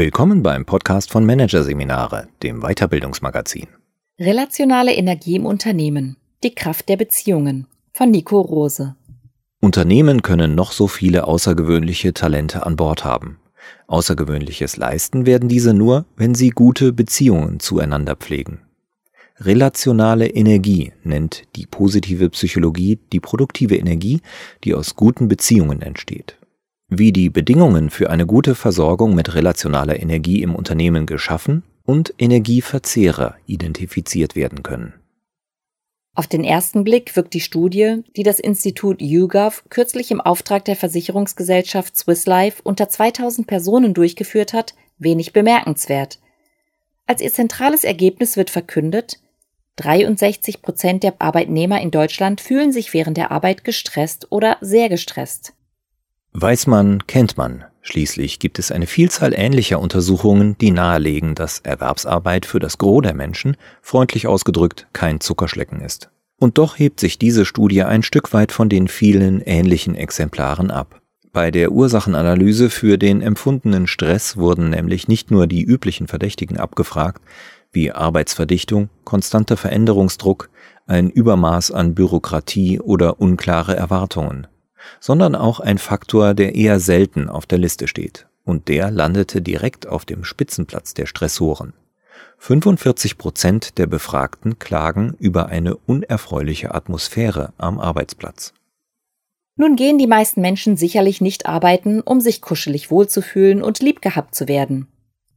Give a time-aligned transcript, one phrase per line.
[0.00, 3.66] Willkommen beim Podcast von Managerseminare, dem Weiterbildungsmagazin.
[4.18, 6.16] Relationale Energie im Unternehmen.
[6.42, 8.96] Die Kraft der Beziehungen von Nico Rose.
[9.60, 13.40] Unternehmen können noch so viele außergewöhnliche Talente an Bord haben.
[13.88, 18.62] Außergewöhnliches leisten werden diese nur, wenn sie gute Beziehungen zueinander pflegen.
[19.38, 24.22] Relationale Energie nennt die positive Psychologie die produktive Energie,
[24.64, 26.39] die aus guten Beziehungen entsteht.
[26.92, 33.36] Wie die Bedingungen für eine gute Versorgung mit relationaler Energie im Unternehmen geschaffen und Energieverzehrer
[33.46, 34.94] identifiziert werden können.
[36.16, 40.74] Auf den ersten Blick wirkt die Studie, die das Institut YouGov kürzlich im Auftrag der
[40.74, 46.18] Versicherungsgesellschaft Swiss Life unter 2000 Personen durchgeführt hat, wenig bemerkenswert.
[47.06, 49.20] Als ihr zentrales Ergebnis wird verkündet,
[49.76, 55.54] 63 Prozent der Arbeitnehmer in Deutschland fühlen sich während der Arbeit gestresst oder sehr gestresst.
[56.32, 57.64] Weiß man, kennt man.
[57.82, 63.14] Schließlich gibt es eine Vielzahl ähnlicher Untersuchungen, die nahelegen, dass Erwerbsarbeit für das Gros der
[63.14, 66.10] Menschen, freundlich ausgedrückt, kein Zuckerschlecken ist.
[66.38, 71.00] Und doch hebt sich diese Studie ein Stück weit von den vielen ähnlichen Exemplaren ab.
[71.32, 77.22] Bei der Ursachenanalyse für den empfundenen Stress wurden nämlich nicht nur die üblichen Verdächtigen abgefragt,
[77.72, 80.50] wie Arbeitsverdichtung, konstanter Veränderungsdruck,
[80.86, 84.48] ein Übermaß an Bürokratie oder unklare Erwartungen,
[85.00, 88.26] sondern auch ein Faktor, der eher selten auf der Liste steht.
[88.44, 91.74] Und der landete direkt auf dem Spitzenplatz der Stressoren.
[92.38, 98.54] 45 Prozent der Befragten klagen über eine unerfreuliche Atmosphäre am Arbeitsplatz.
[99.56, 104.34] Nun gehen die meisten Menschen sicherlich nicht arbeiten, um sich kuschelig wohlzufühlen und lieb gehabt
[104.34, 104.88] zu werden.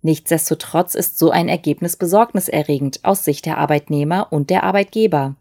[0.01, 5.35] Nichtsdestotrotz ist so ein Ergebnis besorgniserregend aus Sicht der Arbeitnehmer und der Arbeitgeber.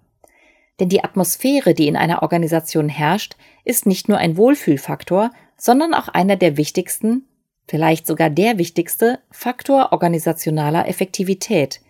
[0.80, 6.08] Denn die Atmosphäre, die in einer Organisation herrscht, ist nicht nur ein Wohlfühlfaktor, sondern auch
[6.08, 7.26] einer der wichtigsten,
[7.68, 11.80] vielleicht sogar der wichtigste Faktor organisationaler Effektivität.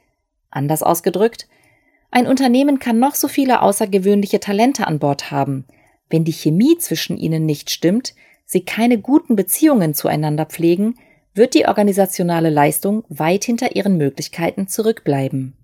[0.51, 1.49] Anders ausgedrückt,
[2.11, 5.65] ein Unternehmen kann noch so viele außergewöhnliche Talente an Bord haben.
[6.11, 8.15] Wenn die Chemie zwischen ihnen nicht stimmt,
[8.45, 10.97] sie keine guten Beziehungen zueinander pflegen,
[11.35, 15.57] wird die organisationale Leistung weit hinter ihren Möglichkeiten zurückbleiben.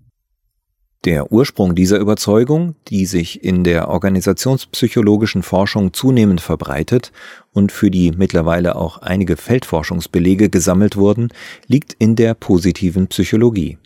[1.05, 7.13] Der Ursprung dieser Überzeugung, die sich in der organisationspsychologischen Forschung zunehmend verbreitet
[7.53, 11.29] und für die mittlerweile auch einige Feldforschungsbelege gesammelt wurden,
[11.67, 13.77] liegt in der positiven Psychologie.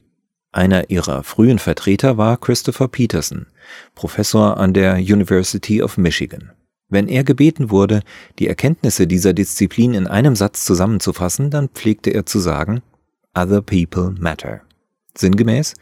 [0.51, 3.45] Einer ihrer frühen Vertreter war Christopher Peterson,
[3.93, 6.51] Professor an der University of Michigan.
[6.89, 8.01] Wenn er gebeten wurde,
[8.39, 12.81] die Erkenntnisse dieser Disziplin in einem Satz zusammenzufassen, dann pflegte er zu sagen,
[13.35, 14.61] Other people matter.
[15.15, 15.75] Sinngemäß,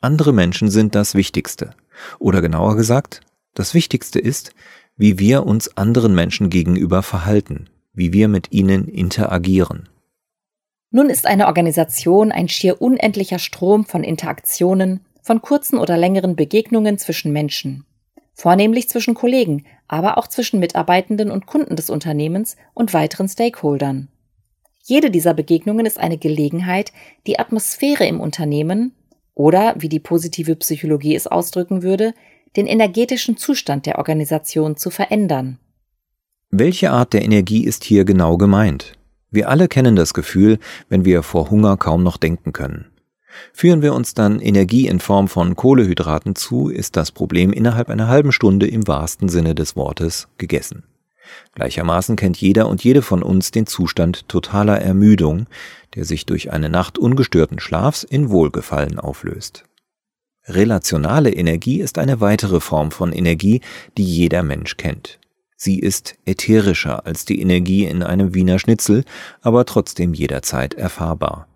[0.00, 1.70] andere Menschen sind das Wichtigste.
[2.18, 3.20] Oder genauer gesagt,
[3.54, 4.52] das Wichtigste ist,
[4.96, 9.88] wie wir uns anderen Menschen gegenüber verhalten, wie wir mit ihnen interagieren.
[10.90, 16.98] Nun ist eine Organisation ein schier unendlicher Strom von Interaktionen, von kurzen oder längeren Begegnungen
[16.98, 17.84] zwischen Menschen
[18.36, 24.08] vornehmlich zwischen Kollegen, aber auch zwischen Mitarbeitenden und Kunden des Unternehmens und weiteren Stakeholdern.
[24.84, 26.92] Jede dieser Begegnungen ist eine Gelegenheit,
[27.26, 28.92] die Atmosphäre im Unternehmen
[29.36, 32.14] oder, wie die positive Psychologie es ausdrücken würde,
[32.56, 35.58] den energetischen Zustand der Organisation zu verändern.
[36.50, 38.94] Welche Art der Energie ist hier genau gemeint?
[39.30, 40.58] Wir alle kennen das Gefühl,
[40.88, 42.86] wenn wir vor Hunger kaum noch denken können.
[43.52, 48.08] Führen wir uns dann Energie in Form von Kohlehydraten zu, ist das Problem innerhalb einer
[48.08, 50.84] halben Stunde im wahrsten Sinne des Wortes gegessen.
[51.54, 55.46] Gleichermaßen kennt jeder und jede von uns den Zustand totaler Ermüdung,
[55.94, 59.64] der sich durch eine Nacht ungestörten Schlafs in Wohlgefallen auflöst.
[60.48, 63.62] Relationale Energie ist eine weitere Form von Energie,
[63.96, 65.18] die jeder Mensch kennt.
[65.56, 69.04] Sie ist ätherischer als die Energie in einem Wiener Schnitzel,
[69.40, 71.48] aber trotzdem jederzeit erfahrbar.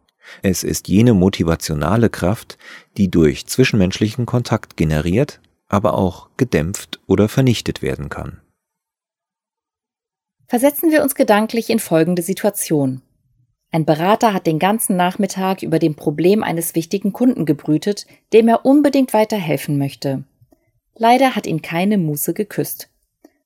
[0.42, 2.56] Es ist jene motivationale Kraft,
[2.96, 8.40] die durch zwischenmenschlichen Kontakt generiert, aber auch gedämpft oder vernichtet werden kann.
[10.50, 13.02] Versetzen wir uns gedanklich in folgende Situation.
[13.70, 18.66] Ein Berater hat den ganzen Nachmittag über dem Problem eines wichtigen Kunden gebrütet, dem er
[18.66, 20.24] unbedingt weiterhelfen möchte.
[20.96, 22.88] Leider hat ihn keine Muße geküsst.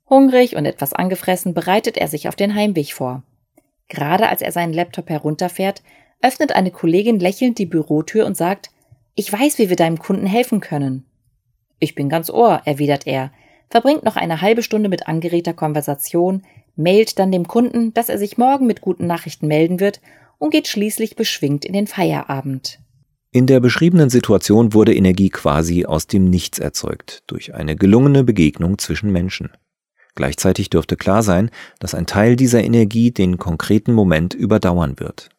[0.08, 3.22] Hungrig und etwas angefressen bereitet er sich auf den Heimweg vor.
[3.88, 5.82] Gerade als er seinen Laptop herunterfährt,
[6.22, 8.70] öffnet eine Kollegin lächelnd die Bürotür und sagt,
[9.14, 11.04] ich weiß, wie wir deinem Kunden helfen können.
[11.78, 13.30] Ich bin ganz ohr, erwidert er,
[13.68, 16.44] verbringt noch eine halbe Stunde mit angeregter Konversation,
[16.76, 20.00] mailt dann dem Kunden, dass er sich morgen mit guten Nachrichten melden wird
[20.38, 22.80] und geht schließlich beschwingt in den Feierabend.
[23.30, 28.78] In der beschriebenen Situation wurde Energie quasi aus dem Nichts erzeugt, durch eine gelungene Begegnung
[28.78, 29.50] zwischen Menschen.
[30.14, 31.50] Gleichzeitig dürfte klar sein,
[31.80, 35.30] dass ein Teil dieser Energie den konkreten Moment überdauern wird.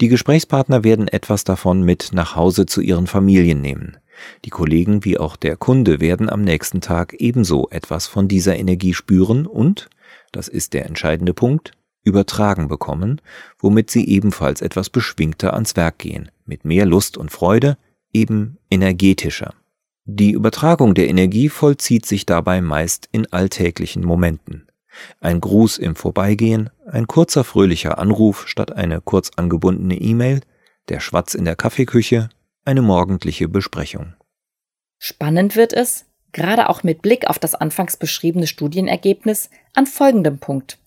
[0.00, 3.98] Die Gesprächspartner werden etwas davon mit nach Hause zu ihren Familien nehmen.
[4.44, 8.94] Die Kollegen wie auch der Kunde werden am nächsten Tag ebenso etwas von dieser Energie
[8.94, 9.88] spüren und,
[10.36, 11.72] das ist der entscheidende Punkt,
[12.02, 13.20] übertragen bekommen,
[13.58, 17.78] womit sie ebenfalls etwas beschwingter ans Werk gehen, mit mehr Lust und Freude,
[18.12, 19.54] eben energetischer.
[20.04, 24.66] Die Übertragung der Energie vollzieht sich dabei meist in alltäglichen Momenten.
[25.20, 30.40] Ein Gruß im Vorbeigehen, ein kurzer fröhlicher Anruf statt eine kurz angebundene E-Mail,
[30.88, 32.28] der Schwatz in der Kaffeeküche,
[32.64, 34.14] eine morgendliche Besprechung.
[34.98, 40.78] Spannend wird es, gerade auch mit Blick auf das anfangs beschriebene Studienergebnis, an folgendem Punkt.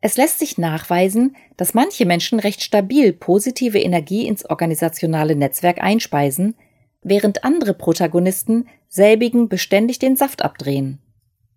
[0.00, 6.54] Es lässt sich nachweisen, dass manche Menschen recht stabil positive Energie ins organisationale Netzwerk einspeisen,
[7.02, 10.98] während andere Protagonisten selbigen beständig den Saft abdrehen.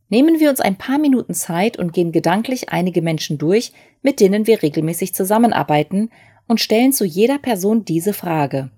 [0.10, 4.48] Nehmen wir uns ein paar Minuten Zeit und gehen gedanklich einige Menschen durch, mit denen
[4.48, 6.10] wir regelmäßig zusammenarbeiten,
[6.48, 8.72] und stellen zu jeder Person diese Frage.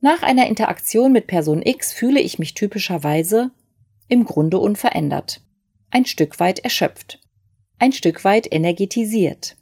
[0.00, 3.50] Nach einer Interaktion mit Person X fühle ich mich typischerweise
[4.08, 5.40] im Grunde unverändert,
[5.90, 7.20] ein Stück weit erschöpft,
[7.78, 9.56] ein Stück weit energetisiert.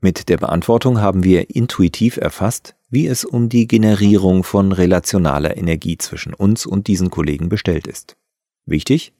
[0.00, 5.98] Mit der Beantwortung haben wir intuitiv erfasst, wie es um die Generierung von relationaler Energie
[5.98, 8.16] zwischen uns und diesen Kollegen bestellt ist.
[8.66, 9.12] Wichtig?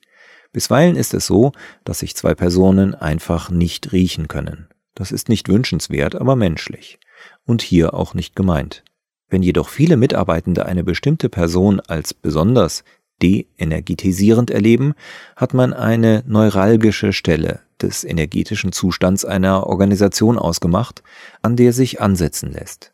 [0.52, 1.52] Bisweilen ist es so,
[1.84, 4.68] dass sich zwei Personen einfach nicht riechen können.
[4.94, 6.98] Das ist nicht wünschenswert, aber menschlich.
[7.44, 8.82] Und hier auch nicht gemeint.
[9.30, 12.84] Wenn jedoch viele Mitarbeitende eine bestimmte Person als besonders
[13.22, 14.94] de-energetisierend erleben,
[15.36, 21.02] hat man eine neuralgische Stelle des energetischen Zustands einer Organisation ausgemacht,
[21.42, 22.92] an der sich ansetzen lässt.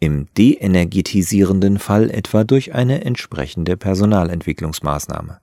[0.00, 5.38] Im de-energetisierenden Fall etwa durch eine entsprechende Personalentwicklungsmaßnahme.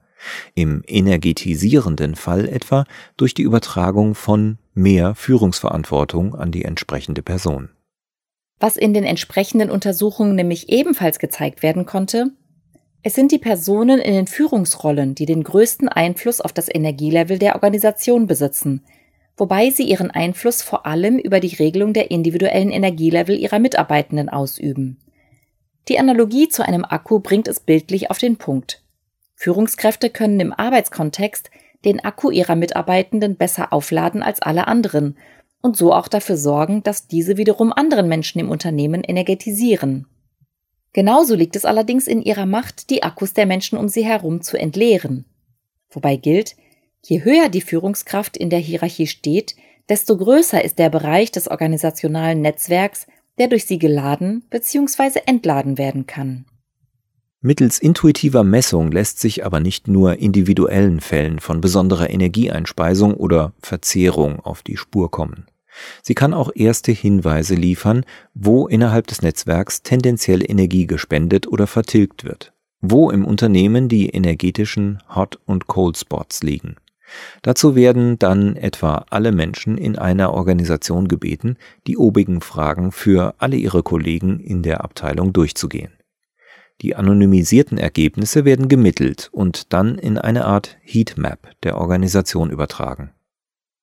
[0.54, 2.84] Im energetisierenden Fall etwa
[3.16, 7.70] durch die Übertragung von mehr Führungsverantwortung an die entsprechende Person.
[8.60, 12.32] Was in den entsprechenden Untersuchungen nämlich ebenfalls gezeigt werden konnte,
[13.02, 17.54] es sind die Personen in den Führungsrollen, die den größten Einfluss auf das Energielevel der
[17.54, 18.84] Organisation besitzen,
[19.38, 24.98] wobei sie ihren Einfluss vor allem über die Regelung der individuellen Energielevel ihrer Mitarbeitenden ausüben.
[25.88, 28.82] Die Analogie zu einem Akku bringt es bildlich auf den Punkt.
[29.34, 31.50] Führungskräfte können im Arbeitskontext
[31.86, 35.16] den Akku ihrer Mitarbeitenden besser aufladen als alle anderen
[35.62, 40.06] und so auch dafür sorgen, dass diese wiederum anderen Menschen im Unternehmen energetisieren.
[40.92, 44.58] Genauso liegt es allerdings in ihrer Macht, die Akkus der Menschen um sie herum zu
[44.58, 45.24] entleeren.
[45.90, 46.56] Wobei gilt,
[47.04, 49.54] je höher die Führungskraft in der Hierarchie steht,
[49.88, 53.06] desto größer ist der Bereich des organisationalen Netzwerks,
[53.38, 55.20] der durch sie geladen bzw.
[55.26, 56.46] entladen werden kann.
[57.42, 64.40] Mittels intuitiver Messung lässt sich aber nicht nur individuellen Fällen von besonderer Energieeinspeisung oder Verzehrung
[64.40, 65.46] auf die Spur kommen.
[66.02, 68.04] Sie kann auch erste Hinweise liefern,
[68.34, 72.52] wo innerhalb des Netzwerks tendenziell Energie gespendet oder vertilgt wird,
[72.82, 76.76] wo im Unternehmen die energetischen Hot- und Cold Spots liegen.
[77.40, 81.56] Dazu werden dann etwa alle Menschen in einer Organisation gebeten,
[81.86, 85.92] die obigen Fragen für alle ihre Kollegen in der Abteilung durchzugehen.
[86.82, 93.10] Die anonymisierten Ergebnisse werden gemittelt und dann in eine Art Heatmap der Organisation übertragen.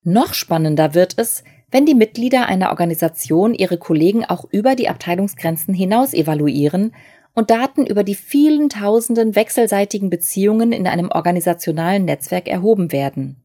[0.04, 5.74] Noch spannender wird es, wenn die Mitglieder einer Organisation ihre Kollegen auch über die Abteilungsgrenzen
[5.74, 6.94] hinaus evaluieren
[7.34, 13.44] und Daten über die vielen tausenden wechselseitigen Beziehungen in einem organisationalen Netzwerk erhoben werden.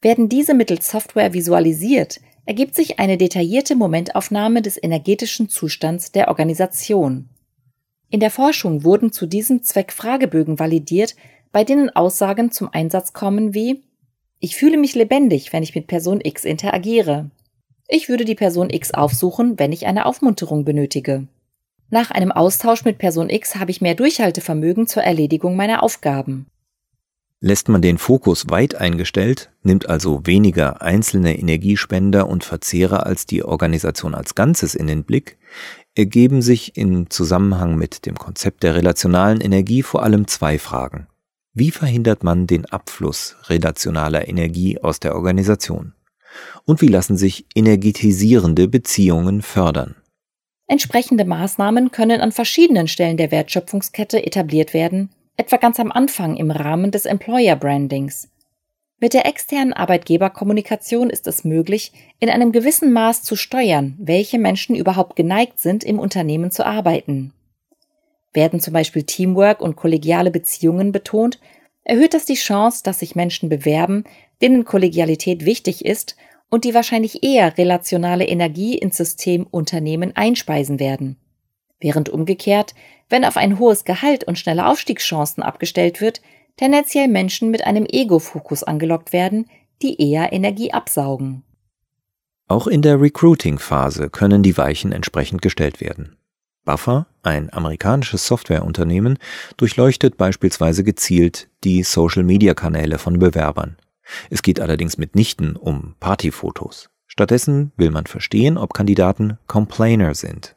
[0.00, 7.28] Werden diese mittels Software visualisiert, ergibt sich eine detaillierte Momentaufnahme des energetischen Zustands der Organisation.
[8.10, 11.16] In der Forschung wurden zu diesem Zweck Fragebögen validiert,
[11.52, 13.82] bei denen Aussagen zum Einsatz kommen wie
[14.38, 17.30] ich fühle mich lebendig, wenn ich mit Person X interagiere.
[17.88, 21.26] Ich würde die Person X aufsuchen, wenn ich eine Aufmunterung benötige.
[21.88, 26.46] Nach einem Austausch mit Person X habe ich mehr Durchhaltevermögen zur Erledigung meiner Aufgaben.
[27.40, 33.44] Lässt man den Fokus weit eingestellt, nimmt also weniger einzelne Energiespender und Verzehrer als die
[33.44, 35.38] Organisation als Ganzes in den Blick,
[35.96, 41.06] ergeben sich im Zusammenhang mit dem Konzept der relationalen Energie vor allem zwei Fragen.
[41.54, 45.94] Wie verhindert man den Abfluss relationaler Energie aus der Organisation?
[46.66, 49.94] Und wie lassen sich energetisierende Beziehungen fördern?
[50.66, 56.50] Entsprechende Maßnahmen können an verschiedenen Stellen der Wertschöpfungskette etabliert werden, etwa ganz am Anfang im
[56.50, 58.28] Rahmen des Employer Brandings.
[58.98, 64.74] Mit der externen Arbeitgeberkommunikation ist es möglich, in einem gewissen Maß zu steuern, welche Menschen
[64.74, 67.34] überhaupt geneigt sind, im Unternehmen zu arbeiten.
[68.32, 71.40] Werden zum Beispiel Teamwork und kollegiale Beziehungen betont,
[71.84, 74.04] erhöht das die Chance, dass sich Menschen bewerben,
[74.40, 76.16] denen Kollegialität wichtig ist
[76.48, 81.16] und die wahrscheinlich eher relationale Energie ins System Unternehmen einspeisen werden.
[81.80, 82.74] Während umgekehrt,
[83.10, 86.22] wenn auf ein hohes Gehalt und schnelle Aufstiegschancen abgestellt wird,
[86.56, 89.46] tendenziell Menschen mit einem Ego-Fokus angelockt werden,
[89.82, 91.42] die eher Energie absaugen.
[92.48, 96.16] Auch in der Recruiting-Phase können die Weichen entsprechend gestellt werden.
[96.64, 99.18] Buffer, ein amerikanisches Softwareunternehmen,
[99.56, 103.76] durchleuchtet beispielsweise gezielt die Social-Media-Kanäle von Bewerbern.
[104.30, 106.90] Es geht allerdings mitnichten um Partyfotos.
[107.06, 110.55] Stattdessen will man verstehen, ob Kandidaten Complainer sind.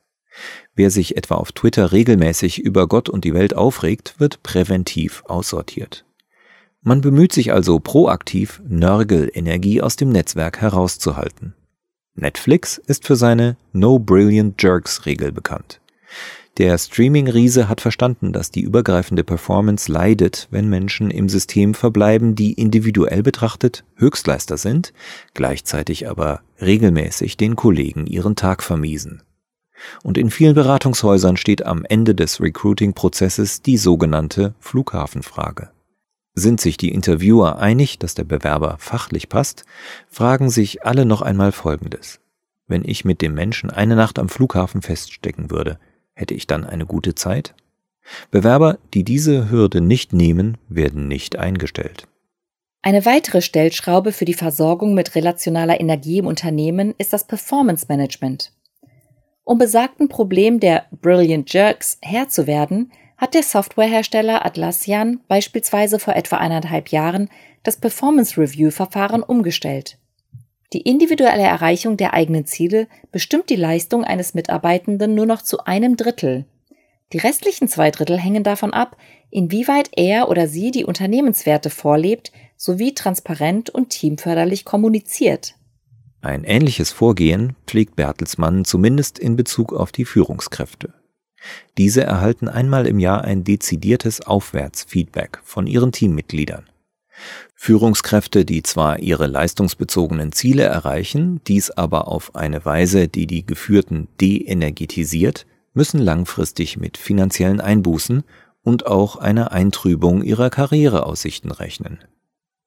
[0.76, 6.06] Wer sich etwa auf Twitter regelmäßig über Gott und die Welt aufregt, wird präventiv aussortiert.
[6.82, 11.54] Man bemüht sich also proaktiv, Nörgelenergie aus dem Netzwerk herauszuhalten.
[12.16, 15.82] Netflix ist für seine No Brilliant Jerks Regel bekannt.
[16.58, 22.52] Der Streaming-Riese hat verstanden, dass die übergreifende Performance leidet, wenn Menschen im System verbleiben, die
[22.52, 24.92] individuell betrachtet Höchstleister sind,
[25.34, 29.22] gleichzeitig aber regelmäßig den Kollegen ihren Tag vermiesen.
[30.04, 35.70] Und in vielen Beratungshäusern steht am Ende des Recruiting-Prozesses die sogenannte Flughafenfrage.
[36.36, 39.66] Sind sich die Interviewer einig, dass der Bewerber fachlich passt,
[40.10, 42.20] fragen sich alle noch einmal Folgendes.
[42.68, 45.80] Wenn ich mit dem Menschen eine Nacht am Flughafen feststecken würde,
[46.14, 47.56] hätte ich dann eine gute Zeit?
[48.32, 52.08] Bewerber, die diese Hürde nicht nehmen, werden nicht eingestellt.
[52.82, 58.54] Eine weitere Stellschraube für die Versorgung mit relationaler Energie im Unternehmen ist das Performance Management.
[59.50, 66.16] Um besagten Problem der Brilliant Jerks Herr zu werden, hat der Softwarehersteller Atlassian beispielsweise vor
[66.16, 67.32] etwa eineinhalb Jahren
[67.64, 69.98] das Performance Review Verfahren umgestellt.
[70.72, 75.98] Die individuelle Erreichung der eigenen Ziele bestimmt die Leistung eines Mitarbeitenden nur noch zu einem
[75.98, 76.46] Drittel.
[77.12, 78.98] Die restlichen zwei Drittel hängen davon ab,
[79.32, 85.56] inwieweit er oder sie die Unternehmenswerte vorlebt sowie transparent und teamförderlich kommuniziert.
[86.22, 90.94] Ein ähnliches Vorgehen pflegt Bertelsmann zumindest in Bezug auf die Führungskräfte.
[91.78, 96.66] Diese erhalten einmal im Jahr ein dezidiertes Aufwärtsfeedback von ihren Teammitgliedern.
[97.56, 104.08] Führungskräfte, die zwar ihre leistungsbezogenen Ziele erreichen, dies aber auf eine Weise, die die Geführten
[104.20, 108.24] deenergetisiert, müssen langfristig mit finanziellen Einbußen
[108.62, 112.00] und auch einer Eintrübung ihrer Karriereaussichten rechnen.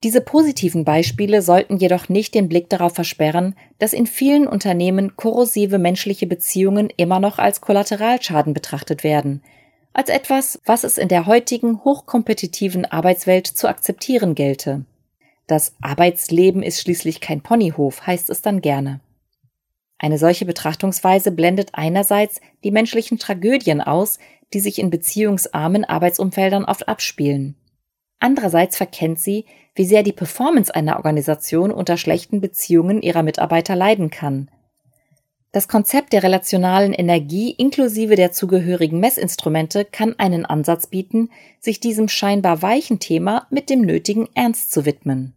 [0.03, 5.79] Diese positiven Beispiele sollten jedoch nicht den Blick darauf versperren, dass in vielen Unternehmen korrosive
[5.79, 9.43] menschliche Beziehungen immer noch als Kollateralschaden betrachtet werden,
[9.93, 14.85] als etwas, was es in der heutigen hochkompetitiven Arbeitswelt zu akzeptieren gelte.
[15.47, 19.01] Das Arbeitsleben ist schließlich kein Ponyhof, heißt es dann gerne.
[19.99, 24.19] Eine solche Betrachtungsweise blendet einerseits die menschlichen Tragödien aus,
[24.53, 27.55] die sich in beziehungsarmen Arbeitsumfeldern oft abspielen.
[28.23, 34.11] Andererseits verkennt sie, wie sehr die Performance einer Organisation unter schlechten Beziehungen ihrer Mitarbeiter leiden
[34.11, 34.49] kann.
[35.51, 42.09] Das Konzept der relationalen Energie inklusive der zugehörigen Messinstrumente kann einen Ansatz bieten, sich diesem
[42.09, 45.35] scheinbar weichen Thema mit dem nötigen Ernst zu widmen.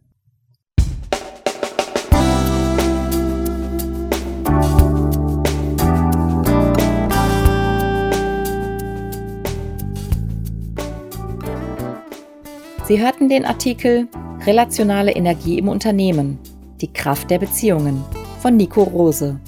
[12.86, 14.06] Sie hörten den Artikel
[14.46, 16.38] Relationale Energie im Unternehmen.
[16.80, 18.04] Die Kraft der Beziehungen
[18.40, 19.40] von Nico Rose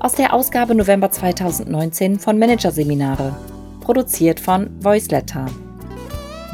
[0.00, 3.36] aus der Ausgabe November 2019 von Managerseminare,
[3.82, 5.44] produziert von Voiceletter.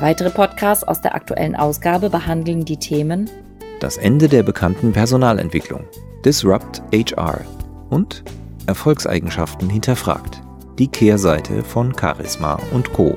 [0.00, 3.30] Weitere Podcasts aus der aktuellen Ausgabe behandeln die Themen
[3.78, 5.84] Das Ende der bekannten Personalentwicklung,
[6.24, 7.42] Disrupt HR
[7.90, 8.24] und
[8.66, 10.42] Erfolgseigenschaften hinterfragt,
[10.80, 13.16] die Kehrseite von Charisma und Co.